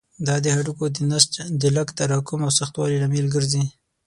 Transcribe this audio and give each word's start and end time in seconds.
دا 0.27 0.35
د 0.43 0.47
هډوکو 0.55 0.85
د 0.95 0.97
نسج 1.11 1.33
د 1.61 1.63
لږ 1.75 1.87
تراکم 1.97 2.39
او 2.45 2.51
سختوالي 2.59 2.97
لامل 3.01 3.27
ګرځي. 3.35 3.63